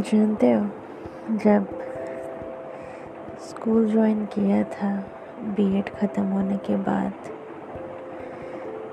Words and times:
जानते 0.00 0.52
हो, 0.52 0.66
जब 1.30 1.66
स्कूल 3.40 3.90
ज्वाइन 3.90 4.26
किया 4.26 4.62
था 4.64 4.90
बीएड 5.42 5.88
ख़त्म 5.88 6.22
होने 6.22 6.56
के 6.56 6.76
बाद, 6.76 7.12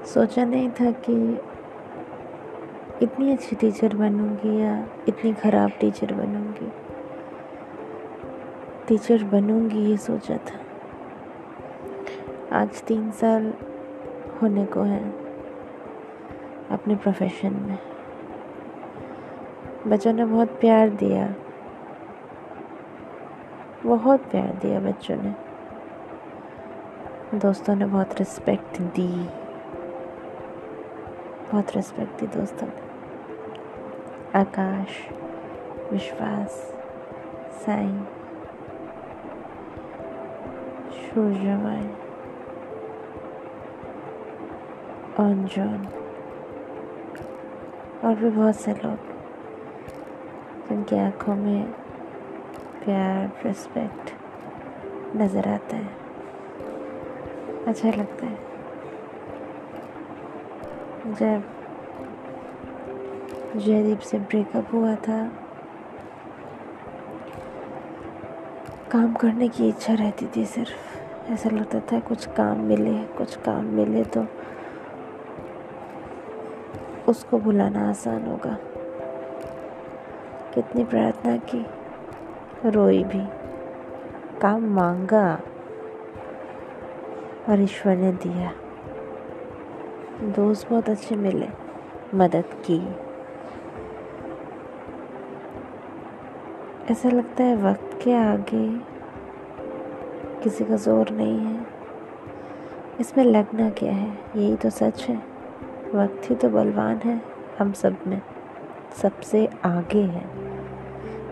सोचा 0.06 0.46
नहीं 0.46 0.70
था 0.70 0.92
कि 0.92 1.40
इतनी 3.02 3.32
अच्छी 3.32 3.56
टीचर 3.56 3.96
बनूँगी 3.96 4.62
या 4.62 4.88
इतनी 5.08 5.34
ख़राब 5.34 5.72
टीचर 5.80 6.14
बनूँगी। 6.14 6.72
टीचर 8.88 9.24
बनूँगी 9.24 9.80
ये 9.80 9.98
सोचा 9.98 10.38
था। 10.38 10.60
आज 12.52 12.84
तीन 12.84 13.12
साल 13.12 13.54
होने 14.42 14.66
को 14.66 14.82
है 14.82 15.10
अपने 16.72 16.96
प्रोफेशन 16.96 17.54
में। 17.54 17.93
बच्चों 19.88 20.14
ने 20.14 20.26
बहुत 20.26 20.50
प्यार 20.50 20.90
दिया। 20.90 21.34
बहुत 23.86 24.20
प्यार 24.20 24.48
दिया 24.48 24.80
बच्चों 24.80 25.16
ने। 25.18 25.36
दोस्तों 27.40 27.76
ने 27.76 27.86
बहुत 27.86 28.20
रिस्पेक्ट 28.20 28.82
दी। 28.82 29.26
बहुत 31.52 31.76
रिस्पेक्ट 31.76 32.20
दी 32.20 32.28
दोस्तों 32.28 32.68
ने। 32.68 32.84
आकाश, 34.40 35.10
विश्वास, 35.92 36.76
साई, 37.52 38.04
सूर्यमय 40.94 41.96
और 45.20 45.34
जॉन 45.34 45.88
और 48.04 48.16
भी 48.16 48.30
बहुत 48.30 48.56
से 48.56 48.74
लोग। 48.74 49.13
जिनकी 50.70 50.96
आँखों 50.96 51.36
में 51.36 51.64
प्यार 52.84 53.42
रिस्पेक्ट 53.46 54.12
नज़र 55.16 55.48
आता 55.48 55.76
है। 55.76 55.90
अच्छा 57.68 57.90
लगता 57.90 58.26
है। 58.26 58.38
जब 61.14 61.44
जयदीप 63.56 64.00
से 64.00 64.20
ब्रेकअप 64.20 64.74
हुआ 64.74 64.96
था, 64.96 65.24
काम 68.92 69.14
करने 69.14 69.48
की 69.48 69.70
इच्छा 69.70 69.94
रहती 69.94 70.28
थी 70.36 70.46
सिर्फ़। 70.46 71.32
ऐसा 71.32 71.50
लगता 71.50 71.80
था 71.80 72.00
कुछ 72.00 72.26
काम 72.26 72.60
मिले, 72.60 72.98
कुछ 73.04 73.36
काम 73.36 73.66
मिले 73.66 74.04
तो 74.04 74.26
उसको 77.08 77.38
बुलाना 77.38 77.90
आसान 77.90 78.26
होगा। 78.26 78.58
कितनी 80.54 80.84
प्रार्थना 80.84 81.38
की। 81.38 81.66
रोई 82.70 83.04
भी। 83.04 83.28
काम 84.40 84.62
मांगा। 84.62 85.40
और 87.50 87.62
ईश्वर 87.62 87.96
ने 87.96 88.12
दिया। 88.12 88.54
दोस्त 90.32 90.70
बहुत 90.70 90.90
अच्छे 90.90 91.16
मिले। 91.16 91.48
मदद 92.16 92.44
की। 92.70 92.96
ऐसा 96.92 97.10
लगता 97.10 97.44
है 97.44 97.56
वक्त 97.56 98.00
के 98.04 98.14
आगे 98.14 98.82
किसी 100.44 100.66
का 100.66 100.76
ज़ोर 100.76 101.10
नहीं 101.10 101.40
है। 101.40 101.66
इसमें 103.00 103.26
लगना 103.26 103.70
क्या 103.70 103.94
है? 103.94 104.18
यही 104.36 104.56
तो 104.56 104.70
सच 104.70 105.04
है। 105.04 105.16
वक्त 105.96 106.30
ही 106.30 106.36
तो 106.36 106.50
बलवान 106.50 106.98
है। 106.98 107.22
हम 107.60 107.72
सब 107.74 107.98
में 108.08 108.22
सबसे 109.02 109.50
आगे 109.66 110.02
है। 110.02 110.43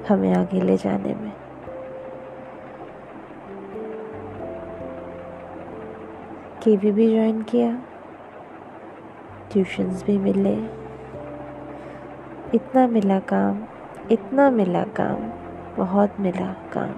हमें 0.09 0.35
आगे 0.35 0.61
ले 0.61 0.77
जाने 0.77 1.13
में। 1.15 1.31
के 6.63 6.77
वी 6.77 6.91
भी 6.91 7.13
ज्वाइन 7.13 7.41
किया। 7.41 7.81
ट्यूशन्स 9.51 10.03
भी 10.03 10.17
मिले। 10.17 10.53
इतना 12.55 12.87
मिला 12.87 13.19
काम, 13.19 13.63
इतना 14.11 14.49
मिला 14.49 14.83
काम, 14.83 15.17
बहुत 15.77 16.19
मिला 16.19 16.53
काम। 16.53 16.91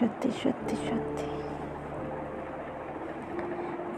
सत्य 0.00 0.30
सत्य 0.30 0.76
सत्य 0.76 1.34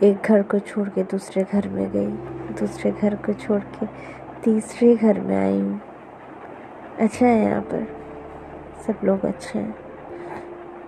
एक 0.03 0.23
घर 0.23 0.43
को 0.43 0.59
छोड़ 0.59 0.89
के 0.89 1.03
दूसरे 1.03 1.45
घर 1.53 1.69
में 1.69 1.91
गई, 1.91 2.11
दूसरे 2.53 2.91
घर 2.91 3.15
को 3.15 3.33
छोड़ 3.33 3.61
के 3.61 3.87
तीसरे 4.43 4.97
घर 4.97 5.21
में 5.21 5.37
आई 5.37 5.61
हूँ। 5.61 5.81
अच्छा 7.01 7.27
है 7.27 7.45
यहाँ 7.45 7.61
पर। 7.63 7.87
सब 8.87 9.01
लोग 9.05 9.25
अच्छे 9.25 9.59
हैं। 9.59 9.75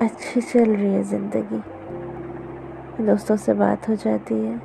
अच्छी 0.01 0.41
चल 0.41 0.75
रही 0.77 0.93
है 0.95 1.03
ज़िंदगी। 1.03 1.61
दोस्तों 3.05 3.37
से 3.37 3.55
बात 3.55 3.89
हो 3.89 3.95
जाती 3.95 4.35
है। 4.35 4.57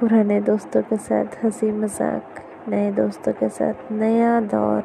पुराने 0.00 0.40
दोस्तों 0.40 0.82
के 0.82 0.96
साथ 0.96 1.44
हँसी 1.44 1.70
मज़ाक, 1.72 2.42
नए 2.68 2.90
दोस्तों 2.92 3.32
के 3.32 3.48
साथ 3.48 3.92
नया 3.92 4.40
दौर 4.40 4.82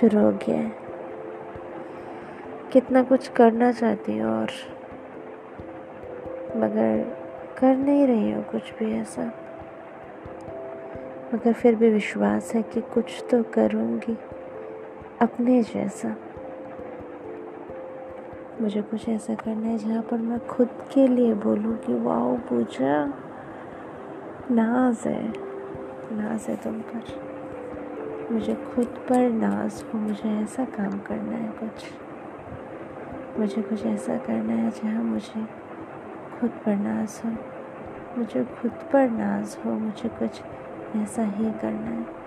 शुरू 0.00 0.20
हो 0.20 0.30
गया 0.30 0.56
है। 0.56 0.72
कितना 2.72 3.02
कुछ 3.02 3.28
करना 3.28 3.72
चाहती 3.72 4.18
हूँ 4.18 4.30
और 4.30 4.50
मगर 6.56 7.04
कर 7.58 7.76
नहीं 7.76 8.06
रही 8.06 8.30
हूँ 8.32 8.44
कुछ 8.44 8.72
भी 8.78 8.92
ऐसा। 9.00 9.22
मगर 11.34 11.52
फिर 11.52 11.74
भी 11.74 11.90
विश्वास 11.90 12.52
है 12.54 12.62
कि 12.62 12.80
कुछ 12.94 13.24
तो 13.30 13.42
करूँगी, 13.42 14.16
अपने 15.20 15.62
जैसा। 15.62 16.16
मुझे 18.60 18.82
कुछ 18.82 19.08
ऐसा 19.08 19.34
करना 19.34 19.68
है 19.68 19.78
जहाँ 19.78 20.02
पर 20.02 20.18
मैं 20.18 20.38
खुद 20.46 20.68
के 20.94 21.06
लिए 21.08 21.34
बोलूँ 21.34 21.76
कि 21.76 21.94
वाह 21.94 22.36
पूजा, 22.48 23.04
नाज 24.50 25.06
है 25.06 25.22
नाज 26.12 26.46
है 26.48 26.56
तुम 26.56 26.80
पर। 26.80 27.24
मुझे 28.32 28.54
खुद 28.54 28.86
पर 29.08 29.28
नाज 29.30 29.84
हो, 29.84 29.98
मुझे 29.98 30.28
ऐसा 30.42 30.64
काम 30.64 30.98
करना 30.98 31.36
है 31.36 31.52
कुछ। 31.60 33.38
मुझे 33.38 33.62
कुछ 33.62 33.84
ऐसा 33.86 34.16
करना 34.18 34.52
है 34.52 34.70
जहाँ 34.70 35.02
मुझे 35.04 35.44
खुद 36.40 36.50
पर 36.64 36.76
नाज 36.76 37.20
हो, 37.24 37.30
मुझे 38.18 38.44
खुद 38.60 38.70
पर 38.92 39.10
नाज 39.10 39.56
हो, 39.64 39.72
मुझे 39.72 40.08
कुछ 40.08 40.40
ऐसा 41.02 41.22
ही 41.22 41.44
करना 41.44 41.90
है। 41.90 42.26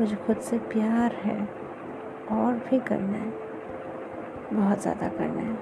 मुझे 0.00 0.16
खुद 0.16 0.36
से 0.36 0.58
प्यार 0.58 1.12
है 1.12 1.40
और 2.32 2.52
भी 2.54 2.78
करना 2.78 3.18
है। 3.18 3.30
बहुत 4.52 4.80
ज़्यादा 4.82 5.08
करना 5.08 5.40
है। 5.40 5.56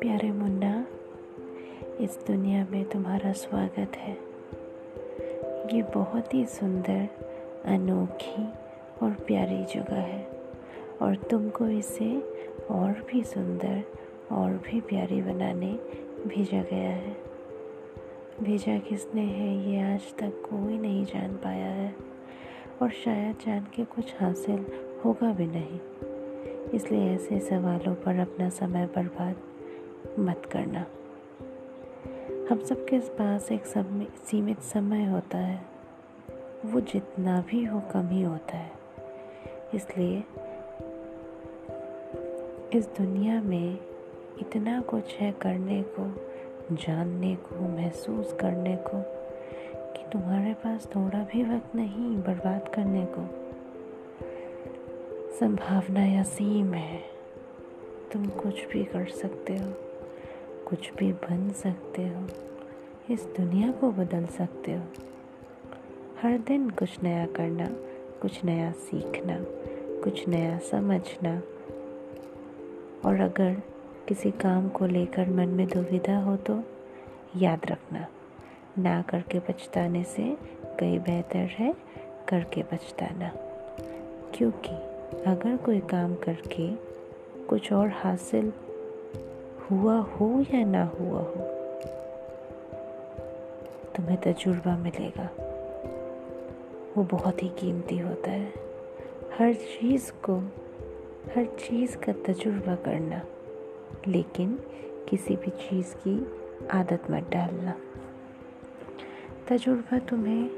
प्यारे 0.00 0.30
मुन्ना, 0.32 0.86
इस 2.00 2.18
दुनिया 2.26 2.66
में 2.70 2.84
तुम्हारा 2.84 3.32
स्वागत 3.32 3.96
है। 3.96 4.18
ये 5.76 5.82
बहुत 5.82 6.34
ही 6.34 6.46
सुंदर, 6.46 7.08
अनोखी 7.64 8.67
और 9.02 9.10
प्यारी 9.10 9.64
जगह 9.64 9.96
है। 9.96 10.28
और 11.02 11.16
तुमको 11.16 11.66
इसे 11.66 12.20
और 12.70 13.06
भी 13.12 13.24
सुंदर 13.24 13.84
और 14.32 14.50
भी 14.50 14.80
प्यारी 14.80 15.22
बनाने 15.22 15.72
भेजा 16.26 16.62
गया 16.62 16.90
है। 16.90 17.16
भेजा 18.42 18.78
किसने 18.78 19.22
है, 19.22 19.70
ये 19.70 19.94
आज 19.94 20.14
तक 20.18 20.30
कोई 20.30 20.78
नहीं 20.78 21.04
जान 21.04 21.32
पाया 21.32 21.66
है। 21.66 21.94
और 22.82 22.90
शायद 22.90 23.36
जान 23.46 23.66
के 23.74 23.84
कुछ 23.84 24.14
हासिल 24.20 24.66
होगा 25.04 25.32
भी 25.32 25.46
नहीं। 25.46 25.80
इसलिए 26.70 27.14
ऐसे 27.14 27.40
सवालों 27.40 27.94
पर 27.94 28.18
अपना 28.18 28.48
समय 28.48 28.86
बर्बाद 28.86 29.36
मत 30.18 30.42
करना। 30.52 30.86
हम 32.50 32.58
सबके 32.58 32.98
पास 32.98 33.52
एक 33.52 33.66
सीमित 34.24 34.60
समय 34.60 35.04
होता 35.04 35.38
है। 35.38 35.64
वो 36.64 36.80
जितना 36.80 37.44
भी 37.50 37.64
हो 37.64 37.82
कम 37.92 38.08
ही 38.08 38.22
होता 38.22 38.56
है। 38.56 38.77
इसलिए 39.74 40.24
इस 42.78 42.86
दुनिया 42.86 43.42
में 43.42 43.78
इतना 44.40 44.80
कुछ 44.80 45.14
है 45.14 45.32
करने 45.32 45.82
को, 45.82 46.14
जानने 46.76 47.36
को, 47.36 47.68
महसूस 47.68 48.32
करने 48.40 48.76
को, 48.76 49.02
कि 49.92 50.10
तुम्हारे 50.12 50.54
पास 50.54 50.86
थोड़ा 50.86 51.18
भी 51.18 51.42
वक्त 51.42 51.74
नहीं 51.74 52.16
बर्बाद 52.16 52.68
करने 52.68 53.06
को। 53.10 53.48
संभावना 55.36 56.20
असीम 56.20 56.74
है। 56.74 57.02
तुम 58.12 58.26
कुछ 58.26 58.68
भी 58.68 58.84
कर 58.84 59.06
सकते 59.06 59.52
हो, 59.52 59.72
कुछ 60.68 60.94
भी 60.94 61.12
बन 61.12 61.50
सकते 61.50 62.08
हो, 62.08 62.26
इस 63.10 63.24
दुनिया 63.24 63.72
को 63.72 63.90
बदल 63.90 64.26
सकते 64.26 64.72
हो। 64.72 64.82
हर 66.22 66.38
दिन 66.38 66.70
कुछ 66.70 67.02
नया 67.02 67.26
करना 67.26 67.87
कुछ 68.22 68.44
नया 68.44 68.72
सीखना, 68.72 69.36
कुछ 70.02 70.28
नया 70.28 70.58
समझना। 70.58 71.42
और 73.04 73.20
अगर 73.20 73.62
किसी 74.08 74.30
काम 74.30 74.68
को 74.68 74.86
लेकर 74.86 75.28
मन 75.30 75.48
में 75.48 75.68
दुविधा 75.68 76.18
हो 76.18 76.36
तो 76.36 76.62
याद 77.36 77.60
रखना। 77.70 78.06
ना 78.78 79.02
करके 79.02 79.38
पछताने 79.38 80.04
से 80.04 80.36
कई 80.80 80.98
बेहतर 80.98 81.38
है 81.38 81.74
करके 82.28 82.62
पछताना। 82.62 83.32
क्योंकि 84.34 84.70
अगर 85.30 85.56
कोई 85.56 85.80
काम 85.80 86.14
करके 86.14 86.74
कुछ 87.46 87.72
और 87.72 87.88
हासिल 87.88 88.52
हुआ 89.70 89.98
हो 89.98 90.44
या 90.54 90.64
ना 90.64 90.84
हुआ 90.84 91.18
हो, 91.18 91.34
तुम्हें 93.96 94.20
तजुर्बा 94.20 94.76
मिलेगा। 94.76 95.47
वो 96.98 97.04
बहुत 97.04 97.42
ही 97.42 97.48
कीमती 97.48 97.98
होता 97.98 98.30
है। 98.30 98.54
हर 99.38 99.54
चीज़ 99.54 100.12
को, 100.12 100.36
हर 101.36 101.44
चीज़ 101.44 101.96
का 101.96 102.12
तजुर्बा 102.12 102.74
करना, 102.74 103.22
लेकिन 104.08 104.58
किसी 105.08 105.36
भी 105.36 105.50
चीज़ 105.50 105.94
की 105.94 106.26
आदत 106.70 107.02
मत 107.10 107.30
डालना। 107.30 107.74
तजुर्बा 109.48 109.98
तुम्हें 109.98 110.50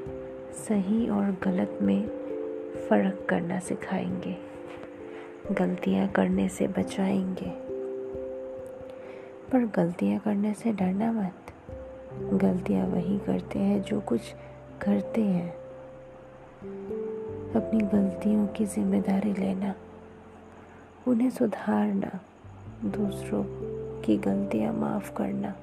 सही 0.53 1.09
और 1.09 1.37
गलत 1.43 1.79
में 1.81 2.07
फ़र्क 2.89 3.27
करना 3.29 3.59
सिखाएँगे, 3.59 4.37
गलतियाँ 5.51 6.07
करने 6.07 6.49
से 6.49 6.67
बचाएँगे। 6.67 7.49
पर 9.51 9.65
गलतियाँ 9.75 10.19
करने 10.19 10.53
से 10.53 10.73
डरना 10.73 11.11
मत। 11.11 11.35
गलतियाँ 12.33 12.87
वही 12.87 13.19
करते 13.19 13.59
हैं 13.59 13.81
जो 13.81 14.01
कुछ 14.01 14.21
करते 14.81 15.21
हैं। 15.21 15.60
अपनी 17.55 17.79
गलतियों 17.79 18.45
की 18.47 18.65
ज़िम्मेदारी 18.65 19.33
लेना, 19.33 19.73
उन्हें 21.07 21.29
सुधारना, 21.29 22.19
दूसरों 22.85 23.43
की 24.01 24.17
गलतियाँ 24.17 24.73
माफ़ 24.73 25.11
करना, 25.13 25.53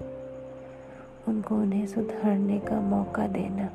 उनको 1.29 1.55
उन्हें 1.55 1.87
सुधारने 1.87 2.59
का 2.59 2.81
मौका 2.81 3.27
देना। 3.27 3.69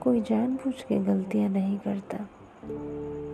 कोई 0.00 0.20
जानबूझ 0.20 0.74
के 0.82 0.98
गलतियाँ 0.98 1.48
नहीं 1.48 1.78
करता, 1.78 2.18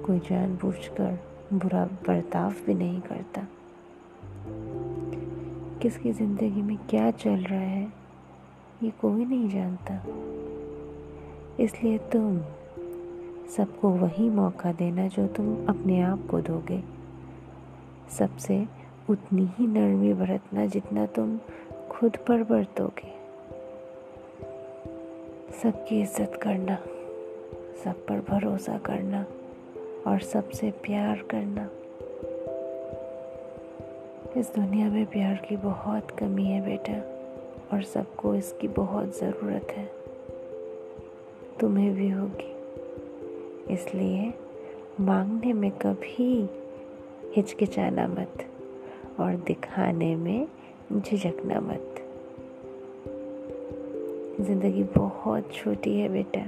कोई 0.06 0.19
जानबूझकर 0.19 1.19
बुरा 1.53 1.85
बर्ताव 1.85 2.55
भी 2.67 2.75
नहीं 2.75 3.00
करता। 3.00 3.47
किसकी 5.82 6.12
ज़िंदगी 6.12 6.62
में 6.62 6.76
क्या 6.91 7.11
चल 7.11 7.37
रहा 7.41 7.61
है, 7.61 7.93
ये 8.82 8.91
कोई 8.91 9.25
नहीं 9.25 9.49
जानता। 9.49 10.00
इसलिए 11.65 11.99
तुम 11.99 12.41
सबको 13.56 13.89
वही 13.89 14.29
मौका 14.31 14.73
देना 14.73 15.09
जो 15.09 15.27
तुम 15.27 15.67
अपने 15.67 16.00
आप 16.00 16.27
को 16.31 16.41
दोगे। 16.41 16.83
सबसे 18.19 18.67
उतनी 19.11 19.49
ही 19.59 19.67
नरमी 19.67 20.12
बरतना 20.15 20.67
जितना 20.67 21.06
तुम 21.06 21.39
खुद 21.91 22.17
पर 22.17 22.43
बरतोगे। 22.43 23.11
सबकी 25.62 26.00
इज़्ज़त 26.00 26.39
करना, 26.43 26.77
सब 27.85 28.06
पर 28.06 28.21
भरोसा 28.31 28.79
करना 28.79 29.25
और 30.06 30.21
सबसे 30.21 30.71
प्यार 30.71 31.25
करना। 31.31 31.69
इस 34.41 34.55
दुनिया 34.55 34.89
में 34.89 35.06
प्यार 35.06 35.35
की 35.49 35.56
बहुत 35.56 36.11
कमी 36.11 36.44
है 36.44 36.61
बेटा, 36.61 37.01
और 37.73 37.83
सबको 37.83 38.35
इसकी 38.35 38.69
बहुत 38.69 39.19
ज़रूरत 39.19 39.67
है। 39.71 39.91
तुम्हें 41.61 41.94
भी 41.94 42.11
होगी। 42.11 42.57
इसलिए 43.70 44.35
मांगने 45.00 45.53
में 45.53 45.70
कभी 45.70 46.49
हिचकिचाना 47.37 48.06
मत 48.09 48.47
और 49.20 49.35
दिखाने 49.35 50.17
में 50.17 50.49
झिझकना 50.99 51.61
मत। 51.61 51.94
ज़िंदगी 54.41 54.82
बहुत 54.82 55.53
छोटी 55.53 56.00
है 56.00 56.09
बेटा। 56.09 56.41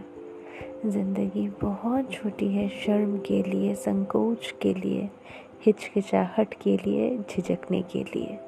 ज़िंदगी 0.87 1.49
बहुत 1.49 2.13
छोटी 2.13 2.49
है 2.49 2.69
शर्म 2.69 3.19
के 3.19 3.43
लिए, 3.43 3.75
संकोच 3.75 4.55
के 4.63 4.75
लिए, 4.75 5.09
हिचकिचाहट 5.67 6.55
के 6.55 6.77
लिए, 6.77 7.19
झिझकने 7.19 7.83
के 7.83 8.05
लिए। 8.05 8.39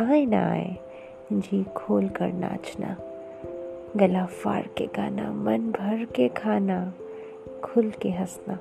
आए 0.00 0.26
ना 0.26 0.50
आए, 0.50 0.76
जी 1.32 1.64
खोल 1.64 2.08
कर 2.08 2.32
नाचना, 2.32 2.96
गला 3.96 4.26
फाड़ 4.26 4.66
के 4.66 4.86
गाना, 4.86 5.32
मन 5.32 5.58
भर 5.58 6.04
के 6.04 6.28
खाना। 6.28 6.92
खुल 7.64 7.90
के 7.90 8.10
हंसना 8.10 8.58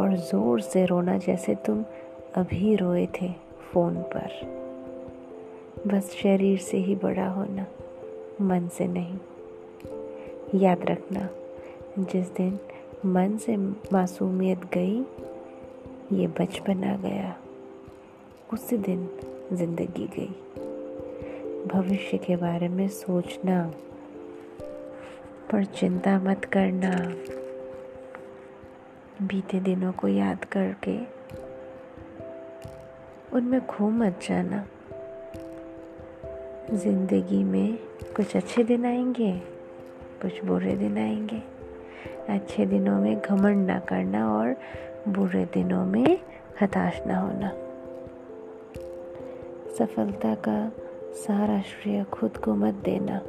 और 0.00 0.16
ज़ोर 0.16 0.60
से 0.60 0.84
रोना 0.86 1.18
जैसे 1.18 1.54
तुम 1.54 1.84
अभी 2.34 2.76
रोए 2.76 3.06
थे 3.06 3.28
फ़ोन 3.72 3.94
पर। 3.94 4.30
बस 5.86 6.10
शरीर 6.10 6.58
से 6.58 6.76
ही 6.76 6.94
बड़ा 6.94 7.28
होना, 7.28 7.66
मन 8.42 8.68
से 8.68 8.86
नहीं। 8.86 9.18
याद 10.60 10.84
रखना, 10.84 11.28
जिस 11.98 12.34
दिन 12.34 12.58
मन 13.06 13.36
से 13.36 13.56
मासूमियत 13.92 14.64
गई, 14.74 15.00
ये 16.12 16.26
बचपन 16.26 16.84
आ 16.84 16.96
गया। 16.96 17.36
उसी 18.52 18.78
दिन 18.78 19.08
ज़िंदगी 19.52 20.06
गई। 20.06 20.34
भविष्य 21.66 22.18
के 22.18 22.36
बारे 22.36 22.68
में 22.68 22.88
सोचना, 22.88 23.72
पर 25.52 25.64
चिंता 25.64 26.18
मत 26.18 26.44
करना। 26.44 27.14
बीते 29.22 29.60
दिनों 29.60 29.92
को 29.92 30.08
याद 30.08 30.44
करके 30.44 30.98
उनमें 33.32 33.66
खो 33.66 33.90
मत 33.90 34.20
जाना। 34.28 34.66
ज़िंदगी 36.72 37.44
में 37.44 37.78
कुछ 38.16 38.36
अच्छे 38.36 38.64
दिन 38.64 38.84
आएँगे, 38.84 39.32
कुछ 40.22 40.44
बुरे 40.44 40.76
दिन 40.76 40.98
आएँगे। 40.98 41.42
अच्छे 42.28 42.66
दिनों 42.66 43.00
में 43.00 43.20
घमंड 43.20 43.66
ना 43.66 43.78
करना 43.78 44.34
और 44.34 44.56
बुरे 45.08 45.44
दिनों 45.44 45.86
में 45.86 46.20
हताश 46.62 47.00
ना 47.06 47.18
होना। 47.18 47.48
सफलता 49.74 50.34
का 50.34 50.72
सारा 51.12 51.60
श्रेय 51.60 52.04
खुद 52.04 52.36
को 52.36 52.54
मत 52.54 52.74
देना। 52.74 53.20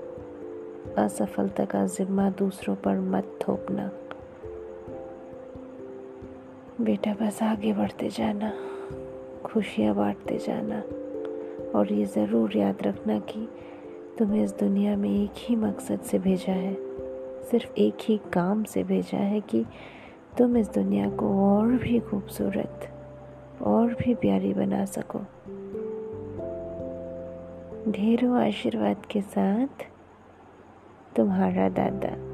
असफलता 1.04 1.66
का 1.66 1.86
जिम्मा 1.86 2.30
दूसरों 2.30 2.76
पर 2.76 3.00
मत 3.00 3.40
थोपना। 3.48 3.92
बेटा, 6.84 7.14
बस 7.14 7.44
आगे 7.44 7.74
बढ़ते 7.74 8.10
जाना, 8.10 8.52
खुशियाँ 9.46 9.96
बांटते 9.96 10.38
जाना। 10.38 10.84
और 11.80 11.94
ये 11.94 12.06
ज़रूर 12.06 12.58
याद 12.58 12.78
रखना 12.84 13.20
कि 13.20 13.50
तुम्हें 14.18 14.44
इस 14.44 14.54
दुनिया 14.54 14.98
में 14.98 15.24
एक 15.24 15.34
ही 15.38 15.56
मकसद 15.56 16.00
से 16.00 16.20
भेजा 16.20 16.52
है, 16.52 16.74
सिर्फ़ 17.44 17.74
एक 17.78 17.98
ही 18.02 18.20
काम 18.34 18.64
से 18.64 18.84
भेजा 18.84 19.18
है 19.18 19.42
कि 19.42 19.66
तुम 20.38 20.58
इस 20.58 20.70
दुनिया 20.70 21.10
को 21.10 21.58
और 21.58 21.68
भी 21.68 22.00
खूबसूरत 22.00 22.90
और 23.62 23.94
भी 23.94 24.16
प्यारी 24.16 24.54
बना 24.54 24.86
सको। 24.86 25.20
ढेरों 27.92 28.48
आशीर्वाद 28.48 29.06
के 29.06 29.22
साथ, 29.22 29.86
तुम्हारा 31.16 31.70
दादा। 31.70 32.31